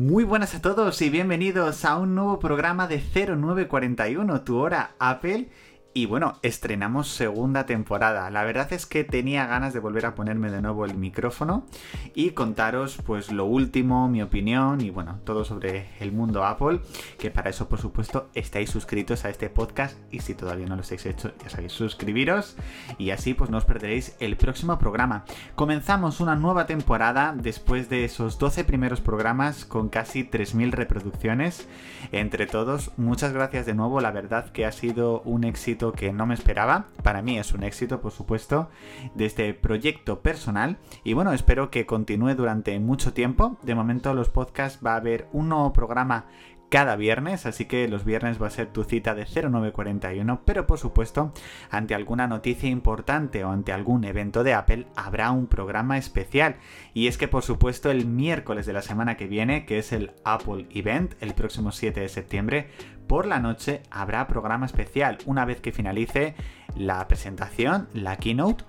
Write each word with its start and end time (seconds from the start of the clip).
Muy 0.00 0.24
buenas 0.24 0.54
a 0.54 0.62
todos 0.62 1.02
y 1.02 1.10
bienvenidos 1.10 1.84
a 1.84 1.98
un 1.98 2.14
nuevo 2.14 2.38
programa 2.38 2.88
de 2.88 3.02
0941, 3.02 4.40
tu 4.40 4.56
hora 4.56 4.92
Apple. 4.98 5.50
Y 5.92 6.06
bueno, 6.06 6.34
estrenamos 6.42 7.08
segunda 7.08 7.66
temporada. 7.66 8.30
La 8.30 8.44
verdad 8.44 8.72
es 8.72 8.86
que 8.86 9.02
tenía 9.02 9.46
ganas 9.46 9.74
de 9.74 9.80
volver 9.80 10.06
a 10.06 10.14
ponerme 10.14 10.48
de 10.48 10.62
nuevo 10.62 10.84
el 10.84 10.94
micrófono 10.94 11.66
y 12.14 12.30
contaros 12.30 12.98
pues 13.04 13.32
lo 13.32 13.44
último, 13.44 14.08
mi 14.08 14.22
opinión 14.22 14.80
y 14.82 14.90
bueno, 14.90 15.18
todo 15.24 15.44
sobre 15.44 15.88
el 15.98 16.12
mundo 16.12 16.44
Apple, 16.44 16.78
que 17.18 17.32
para 17.32 17.50
eso 17.50 17.68
por 17.68 17.80
supuesto 17.80 18.30
estáis 18.34 18.70
suscritos 18.70 19.24
a 19.24 19.30
este 19.30 19.50
podcast 19.50 19.98
y 20.12 20.20
si 20.20 20.34
todavía 20.34 20.66
no 20.66 20.76
lo 20.76 20.84
habéis 20.84 21.06
hecho, 21.06 21.32
ya 21.42 21.50
sabéis, 21.50 21.72
suscribiros 21.72 22.56
y 22.96 23.10
así 23.10 23.34
pues 23.34 23.50
no 23.50 23.58
os 23.58 23.64
perderéis 23.64 24.14
el 24.20 24.36
próximo 24.36 24.78
programa. 24.78 25.24
Comenzamos 25.56 26.20
una 26.20 26.36
nueva 26.36 26.66
temporada 26.66 27.34
después 27.36 27.88
de 27.88 28.04
esos 28.04 28.38
12 28.38 28.62
primeros 28.62 29.00
programas 29.00 29.64
con 29.64 29.88
casi 29.88 30.22
3.000 30.22 30.70
reproducciones 30.70 31.66
entre 32.12 32.46
todos. 32.46 32.92
Muchas 32.96 33.32
gracias 33.32 33.66
de 33.66 33.74
nuevo, 33.74 34.00
la 34.00 34.12
verdad 34.12 34.52
que 34.52 34.66
ha 34.66 34.70
sido 34.70 35.22
un 35.22 35.42
éxito 35.42 35.79
que 35.92 36.12
no 36.12 36.26
me 36.26 36.34
esperaba. 36.34 36.88
Para 37.02 37.22
mí 37.22 37.38
es 37.38 37.52
un 37.52 37.62
éxito, 37.62 38.00
por 38.00 38.12
supuesto, 38.12 38.68
de 39.14 39.26
este 39.26 39.54
proyecto 39.54 40.20
personal. 40.20 40.78
Y 41.04 41.14
bueno, 41.14 41.32
espero 41.32 41.70
que 41.70 41.86
continúe 41.86 42.34
durante 42.34 42.78
mucho 42.78 43.12
tiempo. 43.12 43.56
De 43.62 43.74
momento 43.74 44.14
los 44.14 44.28
podcasts 44.28 44.84
va 44.84 44.92
a 44.92 44.96
haber 44.96 45.28
un 45.32 45.48
nuevo 45.48 45.72
programa 45.72 46.26
cada 46.70 46.96
viernes, 46.96 47.46
así 47.46 47.66
que 47.66 47.88
los 47.88 48.04
viernes 48.04 48.40
va 48.40 48.46
a 48.46 48.50
ser 48.50 48.68
tu 48.68 48.84
cita 48.84 49.14
de 49.14 49.26
0941, 49.26 50.42
pero 50.44 50.66
por 50.66 50.78
supuesto, 50.78 51.32
ante 51.68 51.94
alguna 51.94 52.28
noticia 52.28 52.70
importante 52.70 53.44
o 53.44 53.50
ante 53.50 53.72
algún 53.72 54.04
evento 54.04 54.44
de 54.44 54.54
Apple, 54.54 54.86
habrá 54.96 55.32
un 55.32 55.48
programa 55.48 55.98
especial. 55.98 56.56
Y 56.94 57.08
es 57.08 57.18
que 57.18 57.28
por 57.28 57.42
supuesto 57.42 57.90
el 57.90 58.06
miércoles 58.06 58.66
de 58.66 58.72
la 58.72 58.82
semana 58.82 59.16
que 59.16 59.26
viene, 59.26 59.66
que 59.66 59.78
es 59.78 59.92
el 59.92 60.12
Apple 60.24 60.66
Event, 60.70 61.14
el 61.20 61.34
próximo 61.34 61.72
7 61.72 62.00
de 62.00 62.08
septiembre, 62.08 62.68
por 63.08 63.26
la 63.26 63.40
noche 63.40 63.82
habrá 63.90 64.28
programa 64.28 64.66
especial 64.66 65.18
una 65.26 65.44
vez 65.44 65.60
que 65.60 65.72
finalice 65.72 66.36
la 66.76 67.06
presentación, 67.08 67.88
la 67.92 68.16
keynote 68.16 68.64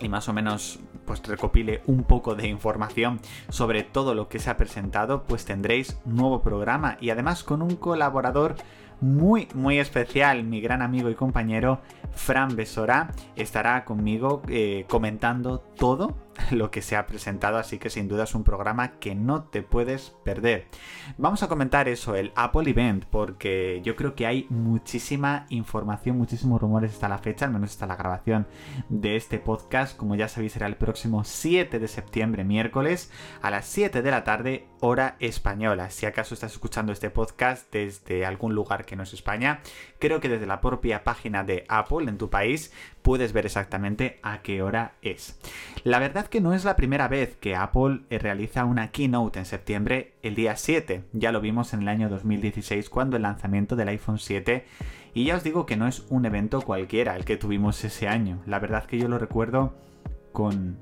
y 0.00 0.08
más 0.08 0.30
o 0.30 0.32
menos 0.32 0.80
pues 1.10 1.26
recopile 1.26 1.82
un 1.86 2.04
poco 2.04 2.36
de 2.36 2.46
información 2.46 3.18
sobre 3.48 3.82
todo 3.82 4.14
lo 4.14 4.28
que 4.28 4.38
se 4.38 4.48
ha 4.48 4.56
presentado, 4.56 5.24
pues 5.24 5.44
tendréis 5.44 5.98
nuevo 6.04 6.40
programa 6.40 6.98
y 7.00 7.10
además 7.10 7.42
con 7.42 7.62
un 7.62 7.74
colaborador 7.74 8.54
muy, 9.00 9.48
muy 9.54 9.80
especial. 9.80 10.44
Mi 10.44 10.60
gran 10.60 10.82
amigo 10.82 11.10
y 11.10 11.16
compañero 11.16 11.80
Fran 12.12 12.54
Besora 12.54 13.10
estará 13.34 13.84
conmigo 13.84 14.42
eh, 14.46 14.86
comentando 14.88 15.58
todo 15.58 16.14
lo 16.56 16.70
que 16.70 16.82
se 16.82 16.96
ha 16.96 17.06
presentado, 17.06 17.58
así 17.58 17.78
que 17.78 17.90
sin 17.90 18.08
duda 18.08 18.24
es 18.24 18.34
un 18.34 18.44
programa 18.44 18.98
que 18.98 19.14
no 19.14 19.44
te 19.44 19.62
puedes 19.62 20.14
perder. 20.24 20.66
Vamos 21.18 21.42
a 21.42 21.48
comentar 21.48 21.88
eso, 21.88 22.14
el 22.14 22.32
Apple 22.34 22.70
Event, 22.70 23.04
porque 23.04 23.80
yo 23.84 23.96
creo 23.96 24.14
que 24.14 24.26
hay 24.26 24.46
muchísima 24.50 25.46
información, 25.48 26.18
muchísimos 26.18 26.60
rumores 26.60 26.92
hasta 26.92 27.08
la 27.08 27.18
fecha, 27.18 27.46
al 27.46 27.52
menos 27.52 27.70
hasta 27.70 27.86
la 27.86 27.96
grabación 27.96 28.46
de 28.88 29.16
este 29.16 29.38
podcast. 29.38 29.96
Como 29.96 30.14
ya 30.14 30.28
sabéis, 30.28 30.52
será 30.52 30.66
el 30.66 30.76
próximo 30.76 31.24
7 31.24 31.78
de 31.78 31.88
septiembre, 31.88 32.44
miércoles, 32.44 33.10
a 33.42 33.50
las 33.50 33.66
7 33.66 34.02
de 34.02 34.10
la 34.10 34.24
tarde, 34.24 34.66
hora 34.80 35.16
española. 35.20 35.90
Si 35.90 36.06
acaso 36.06 36.34
estás 36.34 36.52
escuchando 36.52 36.92
este 36.92 37.10
podcast 37.10 37.70
desde 37.72 38.24
algún 38.26 38.54
lugar 38.54 38.84
que 38.84 38.96
no 38.96 39.02
es 39.02 39.12
España, 39.12 39.60
creo 39.98 40.20
que 40.20 40.28
desde 40.28 40.46
la 40.46 40.60
propia 40.60 41.04
página 41.04 41.44
de 41.44 41.64
Apple 41.68 42.08
en 42.08 42.18
tu 42.18 42.30
país 42.30 42.72
puedes 43.02 43.32
ver 43.32 43.46
exactamente 43.46 44.18
a 44.22 44.42
qué 44.42 44.62
hora 44.62 44.94
es. 45.02 45.38
La 45.84 45.98
verdad 45.98 46.26
que 46.26 46.39
no 46.40 46.54
es 46.54 46.64
la 46.64 46.76
primera 46.76 47.08
vez 47.08 47.36
que 47.36 47.54
Apple 47.54 48.00
eh, 48.10 48.18
realiza 48.18 48.64
una 48.64 48.90
keynote 48.90 49.38
en 49.38 49.44
septiembre 49.44 50.14
el 50.22 50.34
día 50.34 50.56
7. 50.56 51.04
Ya 51.12 51.32
lo 51.32 51.40
vimos 51.40 51.74
en 51.74 51.82
el 51.82 51.88
año 51.88 52.08
2016 52.08 52.88
cuando 52.90 53.16
el 53.16 53.22
lanzamiento 53.22 53.76
del 53.76 53.88
iPhone 53.88 54.18
7 54.18 54.64
y 55.14 55.24
ya 55.24 55.36
os 55.36 55.44
digo 55.44 55.66
que 55.66 55.76
no 55.76 55.86
es 55.86 56.04
un 56.08 56.24
evento 56.24 56.62
cualquiera 56.62 57.16
el 57.16 57.24
que 57.24 57.36
tuvimos 57.36 57.84
ese 57.84 58.08
año. 58.08 58.40
La 58.46 58.58
verdad 58.58 58.86
que 58.86 58.98
yo 58.98 59.08
lo 59.08 59.18
recuerdo 59.18 59.74
con 60.32 60.78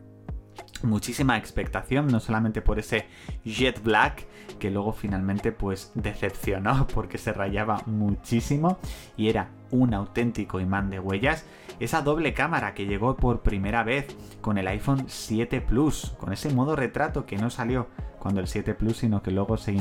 muchísima 0.83 1.37
expectación, 1.37 2.07
no 2.09 2.21
solamente 2.21 2.63
por 2.63 2.79
ese 2.79 3.07
Jet 3.45 3.83
Black, 3.83 4.27
que 4.59 4.71
luego 4.71 4.93
finalmente 4.93 5.53
pues 5.53 5.93
decepcionó 5.95 6.87
porque 6.95 7.19
se 7.19 7.33
rayaba 7.33 7.83
muchísimo 7.87 8.79
y 9.17 9.29
era 9.29 9.51
un 9.71 9.95
auténtico 9.95 10.61
imán 10.61 10.91
de 10.91 11.01
huellas, 11.01 11.45
esa 11.81 12.03
doble 12.03 12.35
cámara 12.35 12.75
que 12.75 12.87
llegó 12.87 13.17
por 13.17 13.41
primera 13.41 13.85
vez 13.85 14.07
con 14.41 14.59
el 14.59 14.67
iPhone 14.69 15.05
7 15.07 15.61
Plus, 15.61 16.15
con 16.19 16.33
ese 16.33 16.53
modo 16.53 16.77
retrato 16.77 17.27
que 17.27 17.37
no 17.37 17.51
salió 17.51 17.89
cuando 18.19 18.41
el 18.41 18.49
7 18.49 18.75
Plus, 18.75 18.99
sino 18.99 19.23
que 19.23 19.31
luego 19.31 19.57
se, 19.57 19.73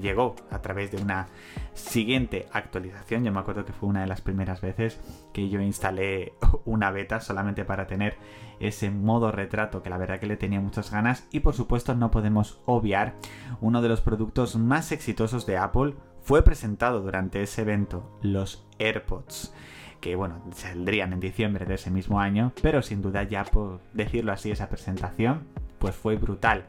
llegó 0.00 0.34
a 0.50 0.60
través 0.60 0.90
de 0.90 1.00
una 1.00 1.28
siguiente 1.72 2.46
actualización. 2.52 3.24
Yo 3.24 3.32
me 3.32 3.38
acuerdo 3.38 3.64
que 3.64 3.72
fue 3.72 3.88
una 3.88 4.00
de 4.00 4.06
las 4.06 4.20
primeras 4.20 4.60
veces 4.60 5.00
que 5.32 5.48
yo 5.48 5.60
instalé 5.60 6.34
una 6.64 6.90
beta 6.90 7.20
solamente 7.20 7.64
para 7.64 7.86
tener 7.86 8.16
ese 8.58 8.90
modo 8.90 9.30
retrato 9.30 9.82
que 9.82 9.90
la 9.90 9.98
verdad 9.98 10.18
que 10.18 10.26
le 10.26 10.36
tenía 10.36 10.60
muchas 10.60 10.90
ganas 10.90 11.26
y 11.30 11.40
por 11.40 11.54
supuesto 11.54 11.94
no 11.94 12.10
podemos 12.10 12.60
obviar 12.64 13.14
uno 13.60 13.82
de 13.82 13.88
los 13.88 14.00
productos 14.00 14.56
más 14.56 14.92
exitosos 14.92 15.46
de 15.46 15.58
Apple 15.58 15.94
fue 16.22 16.42
presentado 16.42 17.02
durante 17.02 17.42
ese 17.42 17.62
evento, 17.62 18.18
los 18.22 18.66
AirPods 18.78 19.52
que 20.00 20.16
bueno, 20.16 20.42
saldrían 20.54 21.12
en 21.12 21.20
diciembre 21.20 21.66
de 21.66 21.74
ese 21.74 21.90
mismo 21.90 22.20
año, 22.20 22.52
pero 22.62 22.82
sin 22.82 23.02
duda 23.02 23.22
ya 23.22 23.44
por 23.44 23.80
decirlo 23.92 24.32
así, 24.32 24.50
esa 24.50 24.68
presentación 24.68 25.46
pues 25.78 25.94
fue 25.94 26.16
brutal. 26.16 26.64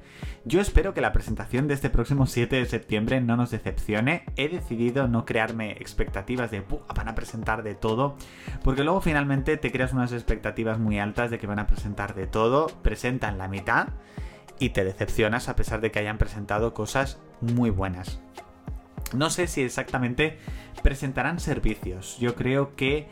Yo 0.45 0.61
espero 0.61 0.93
que 0.93 1.01
la 1.01 1.13
presentación 1.13 1.67
de 1.67 1.73
este 1.73 1.89
próximo 1.89 2.25
7 2.25 2.55
de 2.55 2.65
septiembre 2.65 3.21
no 3.21 3.37
nos 3.37 3.51
decepcione. 3.51 4.23
He 4.35 4.49
decidido 4.49 5.07
no 5.07 5.25
crearme 5.25 5.71
expectativas 5.71 6.51
de 6.51 6.63
van 6.95 7.07
a 7.07 7.15
presentar 7.15 7.63
de 7.63 7.75
todo, 7.75 8.15
porque 8.63 8.83
luego 8.83 9.01
finalmente 9.01 9.57
te 9.57 9.71
creas 9.71 9.93
unas 9.93 10.11
expectativas 10.11 10.79
muy 10.79 10.99
altas 10.99 11.31
de 11.31 11.37
que 11.39 11.47
van 11.47 11.59
a 11.59 11.67
presentar 11.67 12.15
de 12.15 12.27
todo, 12.27 12.67
presentan 12.81 13.37
la 13.37 13.47
mitad 13.47 13.89
y 14.59 14.69
te 14.69 14.83
decepcionas 14.83 15.49
a 15.49 15.55
pesar 15.55 15.81
de 15.81 15.91
que 15.91 15.99
hayan 15.99 16.17
presentado 16.17 16.73
cosas 16.73 17.19
muy 17.41 17.69
buenas. 17.69 18.19
No 19.13 19.29
sé 19.29 19.47
si 19.47 19.61
exactamente 19.61 20.37
presentarán 20.83 21.39
servicios. 21.39 22.17
Yo 22.19 22.35
creo 22.35 22.75
que 22.75 23.07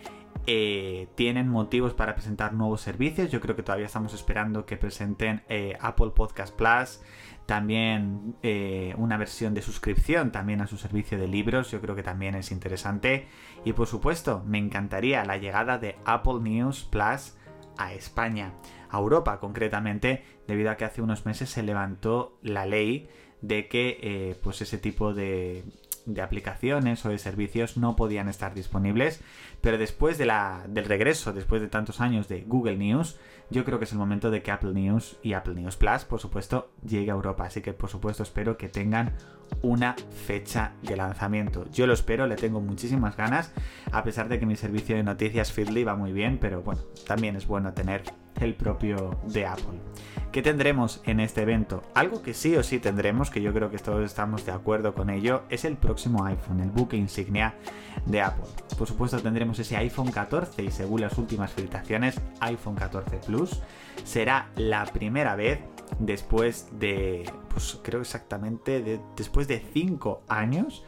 eh, 0.47 1.07
tienen 1.15 1.49
motivos 1.49 1.93
para 1.93 2.13
presentar 2.13 2.53
nuevos 2.53 2.81
servicios. 2.81 3.31
Yo 3.31 3.41
creo 3.41 3.55
que 3.55 3.63
todavía 3.63 3.87
estamos 3.87 4.13
esperando 4.13 4.65
que 4.65 4.77
presenten 4.77 5.41
eh, 5.49 5.75
Apple 5.81 6.11
Podcast 6.13 6.55
Plus, 6.55 7.01
también 7.47 8.35
eh, 8.43 8.93
una 8.97 9.17
versión 9.17 9.55
de 9.55 9.63
suscripción 9.63 10.31
también 10.31 10.61
a 10.61 10.67
su 10.67 10.77
servicio 10.77 11.17
de 11.17 11.27
libros. 11.27 11.71
Yo 11.71 11.81
creo 11.81 11.95
que 11.95 12.03
también 12.03 12.35
es 12.35 12.51
interesante. 12.51 13.27
Y 13.63 13.73
por 13.73 13.87
supuesto, 13.87 14.43
me 14.45 14.59
encantaría 14.59 15.25
la 15.25 15.37
llegada 15.37 15.79
de 15.79 15.95
Apple 16.05 16.41
News 16.41 16.83
Plus 16.83 17.35
a 17.77 17.93
España, 17.93 18.53
a 18.91 18.99
Europa 18.99 19.39
concretamente, 19.39 20.23
debido 20.47 20.69
a 20.69 20.77
que 20.77 20.85
hace 20.85 21.01
unos 21.01 21.25
meses 21.25 21.49
se 21.49 21.63
levantó 21.63 22.37
la 22.43 22.65
ley 22.67 23.09
de 23.41 23.67
que 23.67 24.37
pues 24.41 24.61
ese 24.61 24.77
tipo 24.77 25.13
de, 25.13 25.63
de 26.05 26.21
aplicaciones 26.21 27.05
o 27.05 27.09
de 27.09 27.17
servicios 27.17 27.77
no 27.77 27.95
podían 27.95 28.29
estar 28.29 28.53
disponibles, 28.53 29.21
pero 29.61 29.77
después 29.77 30.17
de 30.17 30.25
la, 30.25 30.65
del 30.67 30.85
regreso, 30.85 31.33
después 31.33 31.61
de 31.61 31.67
tantos 31.67 32.01
años 32.01 32.27
de 32.27 32.41
Google 32.41 32.77
News, 32.77 33.17
yo 33.49 33.63
creo 33.63 33.79
que 33.79 33.85
es 33.85 33.91
el 33.91 33.97
momento 33.97 34.31
de 34.31 34.41
que 34.41 34.51
Apple 34.51 34.73
News 34.73 35.17
y 35.21 35.33
Apple 35.33 35.55
News 35.55 35.77
Plus, 35.77 36.05
por 36.05 36.19
supuesto, 36.19 36.71
llegue 36.83 37.11
a 37.11 37.15
Europa. 37.15 37.45
Así 37.45 37.61
que, 37.61 37.73
por 37.73 37.89
supuesto, 37.89 38.23
espero 38.23 38.57
que 38.57 38.69
tengan 38.69 39.13
una 39.61 39.95
fecha 40.25 40.73
de 40.81 40.95
lanzamiento. 40.95 41.65
Yo 41.71 41.87
lo 41.87 41.93
espero, 41.93 42.27
le 42.27 42.35
tengo 42.35 42.61
muchísimas 42.61 43.17
ganas, 43.17 43.51
a 43.91 44.03
pesar 44.03 44.29
de 44.29 44.39
que 44.39 44.45
mi 44.45 44.55
servicio 44.55 44.95
de 44.95 45.03
noticias 45.03 45.51
Feedly 45.51 45.83
va 45.83 45.95
muy 45.95 46.13
bien, 46.13 46.37
pero 46.39 46.61
bueno, 46.61 46.81
también 47.07 47.35
es 47.35 47.47
bueno 47.47 47.73
tener 47.73 48.03
el 48.39 48.53
propio 48.55 49.17
de 49.27 49.45
Apple. 49.45 49.79
¿Qué 50.31 50.41
tendremos 50.41 51.01
en 51.05 51.21
este 51.21 51.43
evento? 51.43 51.81
Algo 51.93 52.21
que 52.21 52.33
sí 52.33 52.55
o 52.57 52.63
sí 52.63 52.79
tendremos, 52.79 53.29
que 53.29 53.41
yo 53.41 53.53
creo 53.53 53.71
que 53.71 53.77
todos 53.77 54.03
estamos 54.03 54.45
de 54.45 54.51
acuerdo 54.51 54.93
con 54.93 55.09
ello, 55.09 55.43
es 55.49 55.63
el 55.63 55.77
próximo 55.77 56.25
iPhone, 56.25 56.59
el 56.59 56.69
buque 56.69 56.97
insignia 56.97 57.55
de 58.05 58.21
Apple. 58.21 58.43
Por 58.77 58.87
supuesto 58.87 59.19
tendremos 59.19 59.57
ese 59.59 59.77
iPhone 59.77 60.11
14 60.11 60.63
y 60.63 60.71
según 60.71 61.01
las 61.01 61.17
últimas 61.17 61.53
filtraciones, 61.53 62.19
iPhone 62.41 62.75
14 62.75 63.17
Plus 63.25 63.61
será 64.03 64.49
la 64.57 64.85
primera 64.85 65.37
vez 65.37 65.59
después 65.99 66.67
de, 66.79 67.31
pues 67.49 67.79
creo 67.83 68.01
exactamente, 68.01 68.81
de, 68.81 68.99
después 69.15 69.47
de 69.47 69.59
5 69.59 70.23
años 70.27 70.83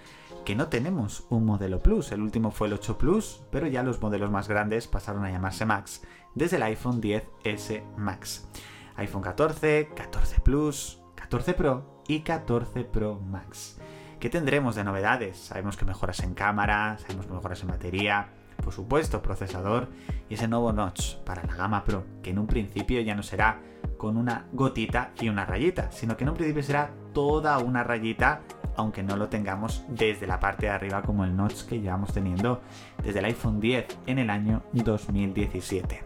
que 0.46 0.56
no 0.56 0.68
tenemos 0.68 1.26
un 1.30 1.46
modelo 1.46 1.80
Plus. 1.80 2.12
El 2.12 2.22
último 2.22 2.52
fue 2.52 2.68
el 2.68 2.74
8 2.74 2.98
Plus, 2.98 3.42
pero 3.52 3.68
ya 3.68 3.84
los 3.84 4.02
modelos 4.02 4.32
más 4.32 4.48
grandes 4.48 4.88
pasaron 4.88 5.26
a 5.26 5.32
llamarse 5.32 5.66
Max 5.66 6.04
desde 6.36 6.58
el 6.58 6.64
iPhone 6.64 7.02
10S 7.02 7.84
Max. 7.98 8.48
iPhone 8.96 9.22
14, 9.22 9.90
14 9.96 10.40
Plus, 10.42 11.02
14 11.16 11.54
Pro 11.54 12.04
y 12.08 12.22
14 12.22 12.84
Pro 12.86 13.20
Max. 13.20 13.78
¿Qué 14.20 14.30
tendremos 14.30 14.76
de 14.76 14.84
novedades? 14.84 15.38
Sabemos 15.38 15.78
que 15.78 15.86
mejoras 15.86 16.22
en 16.22 16.34
cámara, 16.34 16.98
sabemos 17.00 17.28
que 17.28 17.34
mejoras 17.34 17.62
en 17.62 17.68
batería, 17.68 18.30
por 18.64 18.74
supuesto 18.74 19.22
procesador 19.22 19.90
y 20.30 20.34
ese 20.34 20.48
nuevo 20.48 20.74
notch 20.74 21.16
para 21.18 21.44
la 21.44 21.56
gama 21.56 21.84
Pro, 21.84 22.04
que 22.24 22.32
en 22.32 22.40
un 22.40 22.48
principio 22.48 23.02
ya 23.02 23.16
no 23.16 23.24
será 23.24 23.62
con 23.98 24.18
una 24.18 24.46
gotita 24.54 25.12
y 25.20 25.30
una 25.30 25.46
rayita, 25.46 25.92
sino 25.92 26.16
que 26.16 26.24
en 26.24 26.30
un 26.30 26.36
principio 26.36 26.64
será 26.64 26.92
toda 27.14 27.58
una 27.58 27.84
rayita 27.84 28.42
aunque 28.78 29.04
no 29.04 29.18
lo 29.18 29.28
tengamos 29.28 29.84
desde 29.90 30.28
la 30.28 30.40
parte 30.40 30.68
de 30.68 30.72
arriba 30.72 31.02
como 31.02 31.26
el 31.26 31.36
notch 31.36 31.64
que 31.64 31.82
llevamos 31.82 32.14
teniendo 32.14 32.62
desde 33.04 33.20
el 33.20 33.26
iPhone 33.26 33.60
10 33.60 33.86
en 34.06 34.20
el 34.20 34.30
año 34.30 34.62
2017. 34.72 36.04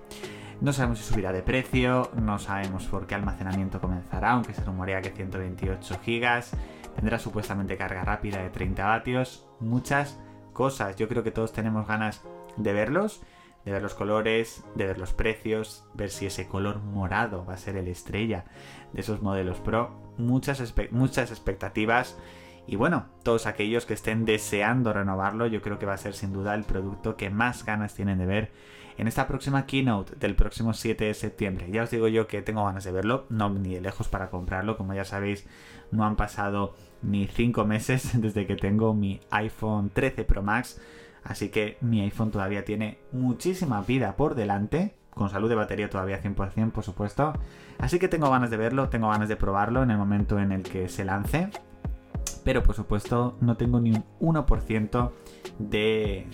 No 0.62 0.74
sabemos 0.74 1.00
si 1.00 1.06
subirá 1.06 1.34
de 1.34 1.44
precio, 1.44 2.12
no 2.16 2.40
sabemos 2.40 2.86
por 2.86 3.08
qué 3.08 3.16
almacenamiento 3.16 3.82
comenzará, 3.82 4.32
aunque 4.32 4.54
se 4.54 4.64
rumorea 4.64 5.02
que 5.02 5.10
128 5.10 6.00
GB, 6.06 6.44
tendrá 6.96 7.20
supuestamente 7.20 7.78
carga 7.78 8.04
rápida 8.04 8.42
de 8.42 8.50
30 8.52 8.86
vatios, 8.86 9.46
muchas 9.60 10.20
cosas. 10.54 10.96
Yo 10.96 11.08
creo 11.08 11.24
que 11.24 11.32
todos 11.32 11.52
tenemos 11.52 11.88
ganas 11.88 12.22
de 12.58 12.74
verlos, 12.74 13.22
de 13.66 13.72
ver 13.72 13.81
los 13.81 13.94
colores, 13.94 14.63
de 14.75 14.88
ver 14.88 14.98
los 14.98 15.13
precios, 15.13 15.86
ver 15.94 16.10
si 16.10 16.25
ese 16.25 16.48
color 16.48 16.80
morado 16.80 17.46
va 17.46 17.54
a 17.54 17.58
ser 17.58 17.78
el 17.78 17.88
estrella 17.88 18.46
de 18.94 19.02
esos 19.02 19.22
modelos 19.22 19.60
Pro. 19.60 20.13
Muchas, 20.18 20.74
muchas 20.92 21.31
expectativas. 21.31 22.18
Y 22.68 22.75
bueno, 22.75 23.08
todos 23.24 23.48
aquellos 23.48 23.86
que 23.86 23.94
estén 23.94 24.25
deseando 24.25 24.94
renovarlo, 24.94 25.48
yo 25.48 25.62
creo 25.62 25.80
que 25.80 25.86
va 25.86 25.94
a 25.94 25.98
ser 25.98 26.13
sin 26.13 26.31
duda 26.31 26.56
el 26.56 26.63
producto 26.63 27.18
que 27.18 27.30
más 27.30 27.66
ganas 27.66 27.96
tienen 27.96 28.19
de 28.19 28.25
ver 28.25 28.52
en 28.98 29.08
esta 29.08 29.28
próxima 29.28 29.66
keynote 29.66 30.16
del 30.16 30.36
próximo 30.36 30.74
7 30.74 31.06
de 31.06 31.13
septiembre. 31.13 31.68
Ya 31.72 31.84
os 31.84 31.92
digo 31.92 32.08
yo 32.08 32.28
que 32.28 32.42
tengo 32.42 32.66
ganas 32.66 32.84
de 32.84 32.92
verlo, 32.92 33.25
no 33.30 33.50
ni 33.50 33.74
de 33.74 33.81
lejos 33.81 34.08
para 34.08 34.30
comprarlo, 34.30 34.78
como 34.78 34.94
ya 34.94 35.06
sabéis, 35.06 35.48
no 35.92 36.06
han 36.06 36.16
pasado 36.16 36.75
ni 37.02 37.28
5 37.28 37.66
meses 37.66 38.12
desde 38.22 38.46
que 38.46 38.56
tengo 38.56 38.94
mi 38.94 39.19
iPhone 39.31 39.90
13 39.90 40.24
Pro 40.24 40.44
Max, 40.44 40.80
así 41.24 41.50
que 41.50 41.78
mi 41.82 42.02
iPhone 42.02 42.32
todavía 42.32 42.66
tiene 42.66 43.00
muchísima 43.12 43.82
vida 43.82 44.16
por 44.16 44.36
delante, 44.36 44.96
con 45.12 45.30
salud 45.30 45.50
de 45.50 45.56
batería 45.56 45.90
todavía 45.90 46.22
100% 46.22 46.72
por 46.72 46.84
supuesto, 46.84 47.34
así 47.80 48.00
que 48.00 48.08
tengo 48.08 48.30
ganas 48.30 48.50
de 48.50 48.58
verlo, 48.58 48.90
tengo 48.90 49.10
ganas 49.10 49.30
de 49.30 49.36
probarlo 49.36 49.84
en 49.84 49.92
el 49.92 49.98
momento 49.98 50.40
en 50.40 50.52
el 50.52 50.64
que 50.64 50.88
se 50.90 51.06
lance, 51.06 51.50
pero 52.44 52.64
por 52.64 52.76
supuesto 52.76 53.38
no 53.42 53.58
tengo 53.58 53.80
ni 53.80 53.92
un 53.92 54.36
1% 54.36 55.12
de 55.60 56.28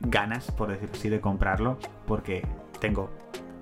ganas, 0.00 0.50
por 0.50 0.68
decirlo 0.68 0.94
así, 0.94 1.08
de 1.08 1.20
comprarlo, 1.20 1.78
porque 2.06 2.46
tengo, 2.80 3.10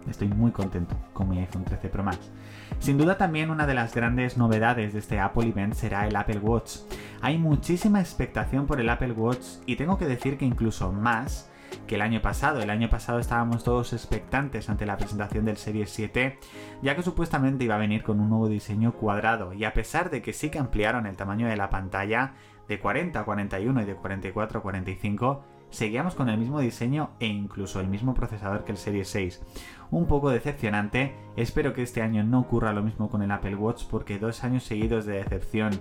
estoy 0.09 0.29
muy 0.29 0.51
contento 0.53 0.97
con 1.13 1.29
mi 1.29 1.39
iPhone 1.39 1.65
13 1.65 1.89
Pro 1.89 2.03
Max. 2.03 2.31
Sin 2.79 2.97
duda 2.99 3.19
también 3.19 3.51
una 3.51 3.67
de 3.67 3.75
las 3.75 3.95
grandes 3.95 4.37
novedades 4.37 4.93
de 4.93 5.01
este 5.01 5.19
Apple 5.19 5.49
Event 5.49 5.75
será 5.75 6.07
el 6.07 6.15
Apple 6.17 6.39
Watch. 6.39 6.79
Hay 7.21 7.37
muchísima 7.37 8.01
expectación 8.01 8.67
por 8.67 8.81
el 8.81 8.89
Apple 8.89 9.13
Watch 9.13 9.45
y 9.67 9.77
tengo 9.77 9.99
que 9.99 10.07
decir 10.07 10.39
que 10.39 10.45
incluso 10.45 10.93
más 10.93 11.51
que 11.87 11.97
el 11.97 12.03
año 12.03 12.23
pasado. 12.23 12.61
El 12.61 12.71
año 12.71 12.89
pasado 12.89 13.19
estábamos 13.19 13.65
todos 13.65 13.93
expectantes 13.93 14.69
ante 14.69 14.87
la 14.87 14.97
presentación 14.97 15.45
del 15.45 15.57
Series 15.57 15.91
7, 15.91 16.39
ya 16.83 16.95
que 16.95 17.03
supuestamente 17.03 17.65
iba 17.65 17.75
a 17.75 17.79
venir 17.79 18.03
con 18.03 18.21
un 18.21 18.29
nuevo 18.29 18.49
diseño 18.49 18.93
cuadrado 18.93 19.53
y 19.53 19.65
a 19.65 19.75
pesar 19.75 20.11
de 20.11 20.23
que 20.23 20.33
sí 20.33 20.51
que 20.51 20.59
ampliaron 20.59 21.07
el 21.07 21.17
tamaño 21.17 21.49
de 21.49 21.57
la 21.57 21.71
pantalla 21.71 22.35
de 22.69 22.79
40 22.79 23.19
a 23.19 23.25
41 23.25 23.83
y 23.83 23.85
de 23.85 23.95
44 23.95 24.59
a 24.59 24.63
45, 24.63 25.43
seguíamos 25.71 26.15
con 26.15 26.29
el 26.29 26.39
mismo 26.39 26.61
diseño 26.61 27.11
e 27.19 27.27
incluso 27.27 27.81
el 27.81 27.89
mismo 27.89 28.15
procesador 28.15 28.65
que 28.65 28.73
el 28.73 28.79
Series 28.79 29.09
6. 29.09 29.43
Un 29.91 30.07
poco 30.07 30.31
decepcionante, 30.31 31.15
espero 31.37 31.73
que 31.73 31.83
este 31.83 32.03
año 32.03 32.23
no 32.25 32.41
ocurra 32.41 32.73
lo 32.73 32.83
mismo 32.83 33.11
con 33.11 33.23
el 33.23 33.31
Apple 33.31 33.57
Watch 33.57 33.85
porque 33.91 34.19
dos 34.19 34.45
años 34.45 34.65
seguidos 34.65 35.07
de 35.07 35.15
decepción 35.15 35.81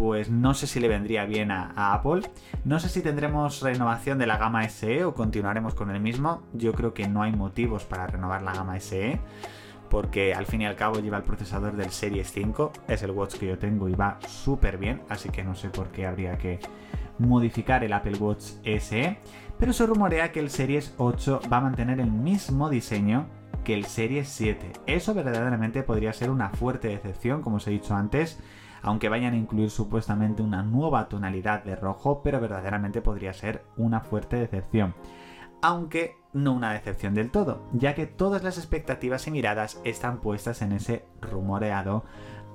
pues 0.00 0.30
no 0.30 0.54
sé 0.54 0.66
si 0.66 0.80
le 0.80 0.88
vendría 0.88 1.26
bien 1.26 1.50
a, 1.50 1.92
Apple. 1.92 2.22
No 2.64 2.80
sé 2.80 2.88
si 2.88 3.02
tendremos 3.02 3.60
renovación 3.60 4.16
de 4.16 4.26
la 4.26 4.38
gama 4.38 4.66
SE 4.66 5.04
o 5.04 5.12
continuaremos 5.12 5.74
con 5.74 5.90
el 5.90 6.00
mismo. 6.00 6.40
Yo 6.54 6.72
creo 6.72 6.94
que 6.94 7.06
no 7.06 7.20
hay 7.20 7.32
motivos 7.32 7.84
para 7.84 8.06
renovar 8.06 8.40
la 8.40 8.54
gama 8.54 8.80
SE 8.80 9.20
porque 9.90 10.32
al 10.32 10.46
fin 10.46 10.62
y 10.62 10.66
al 10.66 10.74
cabo 10.74 11.00
lleva 11.00 11.18
el 11.18 11.22
procesador 11.22 11.76
del 11.76 11.90
Series 11.90 12.32
5, 12.32 12.72
es 12.88 13.02
el 13.02 13.10
watch 13.10 13.34
que 13.34 13.48
yo 13.48 13.58
tengo 13.58 13.90
y 13.90 13.94
va 13.94 14.18
súper 14.26 14.78
bien, 14.78 15.02
así 15.10 15.28
que 15.28 15.44
no 15.44 15.54
sé 15.54 15.68
por 15.68 15.88
qué 15.88 16.06
habría 16.06 16.38
que 16.38 16.60
modificar 17.18 17.84
el 17.84 17.92
Apple 17.92 18.16
Watch 18.16 18.52
SE, 18.78 19.18
pero 19.58 19.72
se 19.74 19.84
rumorea 19.84 20.32
que 20.32 20.40
el 20.40 20.48
Series 20.48 20.94
8 20.96 21.40
va 21.52 21.58
a 21.58 21.62
mantener 21.62 22.00
el 22.00 22.10
mismo 22.10 22.70
diseño 22.70 23.26
que 23.64 23.74
el 23.74 23.84
Series 23.84 24.28
7. 24.30 24.72
Eso 24.86 25.12
verdaderamente 25.12 25.82
podría 25.82 26.14
ser 26.14 26.30
una 26.30 26.48
fuerte 26.48 26.88
decepción, 26.88 27.42
como 27.42 27.56
os 27.56 27.66
he 27.66 27.72
dicho 27.72 27.94
antes, 27.94 28.38
aunque 28.82 29.08
vayan 29.08 29.34
a 29.34 29.38
incluir 29.38 29.70
supuestamente 29.70 30.42
una 30.42 30.62
nueva 30.62 31.08
tonalidad 31.08 31.64
de 31.64 31.76
rojo, 31.76 32.22
pero 32.22 32.40
verdaderamente 32.40 33.02
podría 33.02 33.32
ser 33.32 33.64
una 33.76 34.00
fuerte 34.00 34.36
decepción. 34.36 34.94
Aunque 35.62 36.16
no 36.32 36.52
una 36.52 36.72
decepción 36.72 37.14
del 37.14 37.30
todo, 37.30 37.62
ya 37.72 37.94
que 37.94 38.06
todas 38.06 38.42
las 38.42 38.56
expectativas 38.56 39.26
y 39.26 39.30
miradas 39.30 39.80
están 39.84 40.20
puestas 40.20 40.62
en 40.62 40.72
ese 40.72 41.04
rumoreado 41.20 42.04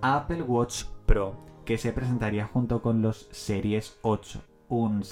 Apple 0.01 0.41
Watch 0.41 0.85
Pro 1.05 1.35
que 1.65 1.77
se 1.77 1.93
presentaría 1.93 2.45
junto 2.45 2.81
con 2.81 3.01
los 3.01 3.27
Series 3.31 3.97
8 4.01 4.41
un 4.67 5.03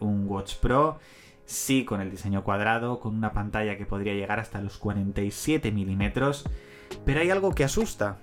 un 0.00 0.26
Watch 0.28 0.56
Pro, 0.56 0.98
sí 1.44 1.84
con 1.84 2.00
el 2.00 2.10
diseño 2.10 2.44
cuadrado, 2.44 3.00
con 3.00 3.16
una 3.16 3.32
pantalla 3.32 3.76
que 3.76 3.86
podría 3.86 4.14
llegar 4.14 4.40
hasta 4.40 4.60
los 4.60 4.78
47 4.78 5.72
milímetros, 5.72 6.44
pero 7.04 7.20
hay 7.20 7.30
algo 7.30 7.52
que 7.52 7.64
asusta, 7.64 8.18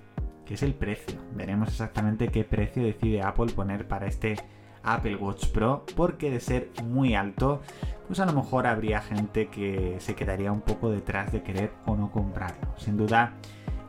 que 0.47 0.53
es 0.53 0.63
el 0.63 0.73
precio. 0.73 1.19
Veremos 1.35 1.69
exactamente 1.69 2.29
qué 2.29 2.43
precio 2.43 2.83
decide 2.83 3.21
Apple 3.21 3.51
poner 3.53 3.87
para 3.87 4.07
este 4.07 4.35
Apple 4.83 5.17
Watch 5.17 5.47
Pro, 5.47 5.85
porque 5.95 6.31
de 6.31 6.39
ser 6.39 6.71
muy 6.83 7.13
alto, 7.13 7.61
pues 8.07 8.19
a 8.19 8.25
lo 8.25 8.33
mejor 8.33 8.67
habría 8.67 9.01
gente 9.01 9.47
que 9.49 9.97
se 9.99 10.15
quedaría 10.15 10.51
un 10.51 10.61
poco 10.61 10.89
detrás 10.89 11.31
de 11.31 11.43
querer 11.43 11.71
o 11.85 11.95
no 11.95 12.11
comprarlo. 12.11 12.73
Sin 12.77 12.95
duda, 12.95 13.33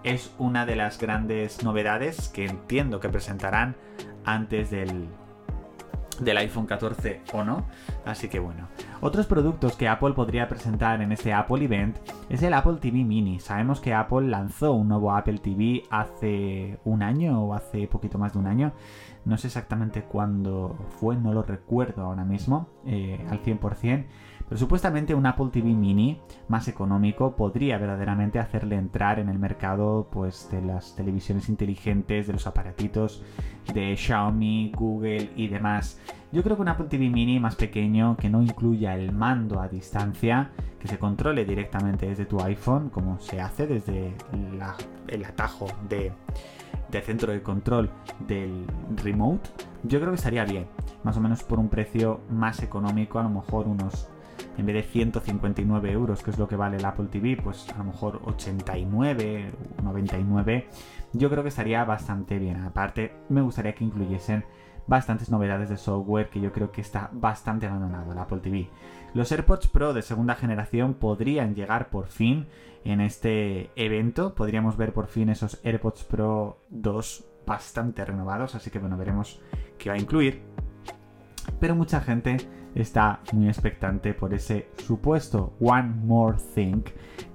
es 0.02 0.34
una 0.38 0.66
de 0.66 0.76
las 0.76 0.98
grandes 0.98 1.62
novedades 1.62 2.28
que 2.28 2.46
entiendo 2.46 2.98
que 3.00 3.08
presentarán 3.08 3.76
antes 4.24 4.70
del, 4.70 5.08
del 6.20 6.36
iPhone 6.38 6.66
14 6.66 7.22
o 7.32 7.44
no. 7.44 7.64
Así 8.04 8.28
que 8.28 8.38
bueno. 8.38 8.68
Otros 9.00 9.26
productos 9.26 9.76
que 9.76 9.88
Apple 9.88 10.12
podría 10.12 10.48
presentar 10.48 11.00
en 11.02 11.12
este 11.12 11.32
Apple 11.32 11.64
Event 11.64 11.96
es 12.28 12.42
el 12.42 12.54
Apple 12.54 12.78
TV 12.80 13.04
Mini. 13.04 13.40
Sabemos 13.40 13.80
que 13.80 13.94
Apple 13.94 14.28
lanzó 14.28 14.72
un 14.72 14.88
nuevo 14.88 15.14
Apple 15.14 15.38
TV 15.38 15.84
hace 15.90 16.78
un 16.84 17.02
año 17.02 17.42
o 17.42 17.54
hace 17.54 17.86
poquito 17.86 18.18
más 18.18 18.32
de 18.32 18.38
un 18.38 18.46
año. 18.46 18.72
No 19.24 19.36
sé 19.36 19.48
exactamente 19.48 20.02
cuándo 20.02 20.76
fue, 21.00 21.16
no 21.16 21.32
lo 21.32 21.42
recuerdo 21.42 22.02
ahora 22.02 22.24
mismo 22.24 22.68
eh, 22.86 23.24
al 23.30 23.42
100%. 23.42 24.06
Pero 24.48 24.58
supuestamente 24.58 25.14
un 25.14 25.26
Apple 25.26 25.48
TV 25.52 25.68
Mini 25.74 26.20
más 26.48 26.68
económico 26.68 27.36
podría 27.36 27.76
verdaderamente 27.76 28.38
hacerle 28.38 28.76
entrar 28.76 29.18
en 29.18 29.28
el 29.28 29.38
mercado 29.38 30.08
pues, 30.10 30.48
de 30.50 30.62
las 30.62 30.96
televisiones 30.96 31.48
inteligentes, 31.48 32.26
de 32.26 32.32
los 32.32 32.46
aparatitos 32.46 33.22
de 33.74 33.94
Xiaomi, 33.94 34.72
Google 34.74 35.30
y 35.36 35.48
demás. 35.48 36.00
Yo 36.32 36.42
creo 36.42 36.56
que 36.56 36.62
un 36.62 36.68
Apple 36.68 36.86
TV 36.86 37.10
Mini 37.10 37.38
más 37.38 37.56
pequeño 37.56 38.16
que 38.16 38.30
no 38.30 38.42
incluya 38.42 38.94
el 38.94 39.12
mando 39.12 39.60
a 39.60 39.68
distancia, 39.68 40.50
que 40.78 40.88
se 40.88 40.98
controle 40.98 41.44
directamente 41.44 42.06
desde 42.06 42.24
tu 42.24 42.40
iPhone, 42.40 42.88
como 42.88 43.18
se 43.18 43.40
hace 43.40 43.66
desde 43.66 44.14
el 45.08 45.24
atajo 45.24 45.66
de, 45.88 46.12
de 46.90 47.00
centro 47.02 47.32
de 47.32 47.42
control 47.42 47.90
del 48.26 48.64
remote, 49.02 49.50
yo 49.82 49.98
creo 49.98 50.10
que 50.10 50.16
estaría 50.16 50.44
bien. 50.44 50.66
Más 51.04 51.16
o 51.16 51.20
menos 51.20 51.42
por 51.42 51.58
un 51.58 51.68
precio 51.68 52.20
más 52.30 52.62
económico, 52.62 53.18
a 53.18 53.22
lo 53.22 53.30
mejor 53.30 53.68
unos 53.68 54.08
en 54.56 54.66
vez 54.66 54.74
de 54.74 54.82
159 54.82 55.90
euros, 55.92 56.22
que 56.22 56.30
es 56.30 56.38
lo 56.38 56.48
que 56.48 56.56
vale 56.56 56.76
el 56.76 56.84
Apple 56.84 57.06
TV, 57.10 57.36
pues 57.42 57.68
a 57.74 57.78
lo 57.78 57.84
mejor 57.84 58.20
89, 58.24 59.50
99, 59.82 60.68
yo 61.12 61.30
creo 61.30 61.42
que 61.42 61.48
estaría 61.48 61.84
bastante 61.84 62.38
bien. 62.38 62.62
Aparte, 62.62 63.12
me 63.28 63.40
gustaría 63.40 63.74
que 63.74 63.84
incluyesen 63.84 64.44
bastantes 64.86 65.30
novedades 65.30 65.68
de 65.68 65.76
software 65.76 66.30
que 66.30 66.40
yo 66.40 66.52
creo 66.52 66.72
que 66.72 66.80
está 66.80 67.10
bastante 67.12 67.66
abandonado 67.66 68.12
el 68.12 68.18
Apple 68.18 68.40
TV. 68.40 68.68
Los 69.14 69.30
AirPods 69.30 69.68
Pro 69.68 69.92
de 69.92 70.02
segunda 70.02 70.34
generación 70.34 70.94
podrían 70.94 71.54
llegar 71.54 71.90
por 71.90 72.06
fin 72.06 72.46
en 72.84 73.00
este 73.00 73.70
evento. 73.76 74.34
Podríamos 74.34 74.76
ver 74.76 74.92
por 74.92 75.06
fin 75.06 75.28
esos 75.28 75.60
AirPods 75.62 76.04
Pro 76.04 76.58
2 76.70 77.24
bastante 77.46 78.04
renovados, 78.04 78.54
así 78.54 78.70
que 78.70 78.78
bueno, 78.78 78.96
veremos 78.96 79.40
qué 79.78 79.90
va 79.90 79.96
a 79.96 79.98
incluir. 79.98 80.42
Pero 81.60 81.74
mucha 81.74 82.00
gente 82.00 82.36
está 82.74 83.20
muy 83.32 83.48
expectante 83.48 84.14
por 84.14 84.34
ese 84.34 84.68
supuesto 84.76 85.54
One 85.60 85.94
More 86.04 86.38
Thing 86.54 86.82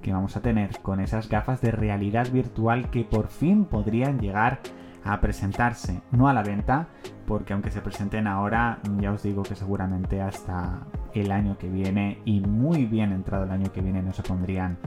que 0.02 0.12
vamos 0.12 0.36
a 0.36 0.40
tener 0.40 0.78
con 0.80 1.00
esas 1.00 1.28
gafas 1.28 1.60
de 1.60 1.70
realidad 1.70 2.30
virtual 2.30 2.90
que 2.90 3.04
por 3.04 3.28
fin 3.28 3.64
podrían 3.64 4.20
llegar 4.20 4.60
a 5.04 5.20
presentarse, 5.20 6.00
no 6.12 6.28
a 6.28 6.32
la 6.32 6.42
venta, 6.42 6.88
porque 7.26 7.52
aunque 7.52 7.70
se 7.70 7.82
presenten 7.82 8.26
ahora, 8.26 8.78
ya 9.00 9.12
os 9.12 9.22
digo 9.22 9.42
que 9.42 9.54
seguramente 9.54 10.22
hasta 10.22 10.86
el 11.12 11.30
año 11.30 11.58
que 11.58 11.68
viene 11.68 12.18
y 12.24 12.40
muy 12.40 12.86
bien 12.86 13.12
entrado 13.12 13.44
el 13.44 13.50
año 13.50 13.70
que 13.72 13.82
viene 13.82 14.02
no 14.02 14.12
se 14.12 14.22
pondrían 14.22 14.78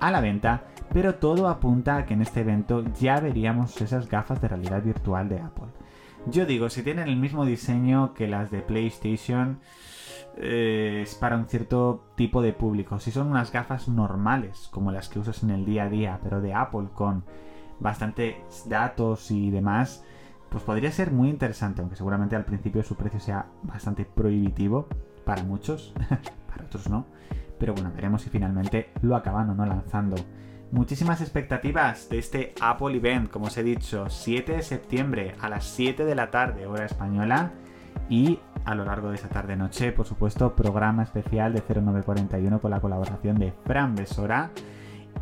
a 0.00 0.10
la 0.10 0.20
venta, 0.20 0.64
pero 0.92 1.16
todo 1.16 1.48
apunta 1.48 1.96
a 1.96 2.06
que 2.06 2.14
en 2.14 2.22
este 2.22 2.40
evento 2.40 2.84
ya 2.98 3.20
veríamos 3.20 3.80
esas 3.80 4.08
gafas 4.08 4.40
de 4.40 4.48
realidad 4.48 4.82
virtual 4.82 5.28
de 5.28 5.40
Apple. 5.40 5.68
Yo 6.26 6.44
digo, 6.44 6.68
si 6.70 6.82
tienen 6.82 7.08
el 7.08 7.16
mismo 7.16 7.44
diseño 7.44 8.14
que 8.14 8.26
las 8.26 8.50
de 8.50 8.60
PlayStation, 8.60 9.60
eh, 10.36 11.00
es 11.02 11.14
para 11.14 11.36
un 11.36 11.46
cierto 11.46 12.04
tipo 12.14 12.42
de 12.42 12.52
público. 12.52 12.98
Si 12.98 13.10
son 13.10 13.28
unas 13.28 13.52
gafas 13.52 13.88
normales, 13.88 14.68
como 14.70 14.92
las 14.92 15.08
que 15.08 15.18
usas 15.18 15.42
en 15.42 15.50
el 15.50 15.64
día 15.64 15.84
a 15.84 15.88
día, 15.88 16.20
pero 16.22 16.40
de 16.40 16.54
Apple 16.54 16.88
con 16.94 17.24
bastantes 17.80 18.36
datos 18.66 19.30
y 19.30 19.50
demás, 19.50 20.04
pues 20.50 20.62
podría 20.62 20.92
ser 20.92 21.10
muy 21.10 21.28
interesante, 21.28 21.80
aunque 21.80 21.96
seguramente 21.96 22.36
al 22.36 22.44
principio 22.44 22.82
su 22.82 22.96
precio 22.96 23.20
sea 23.20 23.46
bastante 23.62 24.04
prohibitivo 24.04 24.88
para 25.24 25.42
muchos, 25.42 25.92
para 26.48 26.64
otros 26.64 26.88
no. 26.88 27.06
Pero 27.58 27.72
bueno, 27.74 27.90
veremos 27.94 28.22
si 28.22 28.30
finalmente 28.30 28.90
lo 29.02 29.16
acaban 29.16 29.50
o 29.50 29.54
no 29.54 29.64
lanzando. 29.64 30.16
Muchísimas 30.72 31.20
expectativas 31.20 32.08
de 32.08 32.18
este 32.18 32.54
Apple 32.60 32.96
Event, 32.96 33.30
como 33.30 33.46
os 33.46 33.56
he 33.56 33.62
dicho, 33.62 34.10
7 34.10 34.56
de 34.56 34.62
septiembre 34.62 35.34
a 35.40 35.48
las 35.48 35.64
7 35.64 36.04
de 36.04 36.14
la 36.14 36.30
tarde, 36.30 36.66
hora 36.66 36.84
española. 36.84 37.52
Y 38.08 38.40
a 38.66 38.74
lo 38.74 38.84
largo 38.84 39.10
de 39.10 39.14
esa 39.14 39.28
tarde-noche, 39.28 39.92
por 39.92 40.06
supuesto, 40.06 40.54
programa 40.54 41.04
especial 41.04 41.52
de 41.52 41.60
0941 41.60 42.60
con 42.60 42.70
la 42.72 42.80
colaboración 42.80 43.38
de 43.38 43.52
Fran 43.64 43.94
Besora 43.94 44.50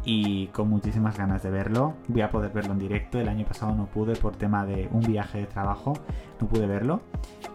y 0.03 0.47
con 0.49 0.71
muchísimas 0.71 1.19
ganas 1.19 1.43
de 1.43 1.51
verlo. 1.51 1.93
Voy 2.09 2.23
a 2.23 2.31
poder 2.31 2.53
verlo 2.53 2.73
en 2.73 2.79
directo. 2.79 3.21
El 3.21 3.29
año 3.29 3.45
pasado 3.45 3.75
no 3.75 3.85
pude 3.85 4.17
por 4.17 4.35
tema 4.35 4.65
de 4.65 4.89
un 4.91 5.03
viaje 5.03 5.39
de 5.39 5.47
trabajo, 5.47 5.93
no 6.41 6.49
pude 6.49 6.67
verlo. 6.67 7.03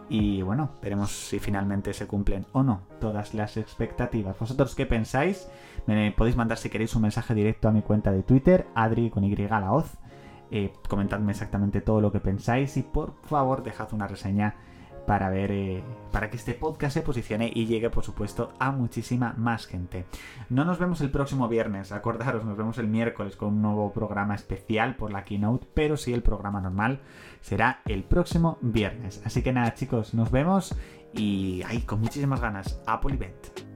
Y 0.09 0.43
bueno, 0.43 0.69
veremos 0.81 1.11
si 1.11 1.39
finalmente 1.39 1.91
se 1.93 2.05
cumplen 2.05 2.45
o 2.51 2.61
no 2.61 2.81
todas 2.99 3.33
las 3.33 3.57
expectativas. 3.57 4.37
¿Vosotros 4.37 4.75
qué 4.75 4.85
pensáis? 4.85 5.49
Me 5.87 6.11
podéis 6.11 6.35
mandar 6.35 6.59
si 6.59 6.69
queréis 6.69 6.95
un 6.95 7.01
mensaje 7.01 7.33
directo 7.33 7.67
a 7.67 7.71
mi 7.71 7.81
cuenta 7.81 8.11
de 8.11 8.21
Twitter, 8.21 8.67
Adri 8.75 9.09
con 9.09 9.23
Y 9.23 9.35
la 9.35 9.71
hoz. 9.71 9.97
Eh, 10.51 10.71
comentadme 10.87 11.31
exactamente 11.31 11.81
todo 11.81 11.99
lo 11.99 12.11
que 12.11 12.19
pensáis 12.19 12.77
y 12.77 12.83
por 12.83 13.13
favor 13.23 13.63
dejad 13.63 13.93
una 13.93 14.07
reseña 14.07 14.55
para 15.09 15.31
ver 15.31 15.51
eh, 15.51 15.83
para 16.11 16.29
que 16.29 16.37
este 16.37 16.53
podcast 16.53 16.93
se 16.93 17.01
posicione 17.01 17.51
y 17.51 17.65
llegue 17.65 17.89
por 17.89 18.03
supuesto 18.03 18.53
a 18.59 18.71
muchísima 18.71 19.33
más 19.37 19.65
gente. 19.65 20.05
No 20.49 20.65
nos 20.65 20.77
vemos 20.77 21.01
el 21.01 21.09
próximo 21.09 21.47
viernes, 21.47 21.91
acordaros, 21.91 22.45
nos 22.45 22.55
vemos 22.55 22.77
el 22.77 22.87
miércoles 22.87 23.35
con 23.35 23.55
un 23.55 23.61
nuevo 23.63 23.91
programa 23.91 24.35
especial 24.35 24.95
por 24.97 25.11
la 25.11 25.25
keynote, 25.25 25.65
pero 25.73 25.97
sí 25.97 26.13
el 26.13 26.21
programa 26.21 26.61
normal 26.61 26.99
será 27.41 27.81
el 27.85 28.03
próximo 28.03 28.59
viernes. 28.61 29.23
Así 29.25 29.41
que 29.41 29.51
nada 29.51 29.73
chicos, 29.73 30.13
nos 30.13 30.29
vemos 30.29 30.75
y 31.11 31.63
con 31.87 32.01
muchísimas 32.01 32.39
ganas, 32.39 32.79
Apple 32.85 33.15
Event. 33.15 33.68